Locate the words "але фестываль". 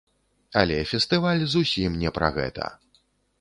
0.61-1.43